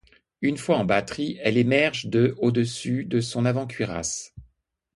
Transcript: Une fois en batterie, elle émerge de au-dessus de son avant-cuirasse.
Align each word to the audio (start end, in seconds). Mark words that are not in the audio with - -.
Une 0.41 0.57
fois 0.57 0.77
en 0.79 0.83
batterie, 0.83 1.37
elle 1.43 1.59
émerge 1.59 2.07
de 2.07 2.33
au-dessus 2.39 3.05
de 3.05 3.21
son 3.21 3.45
avant-cuirasse. 3.45 4.33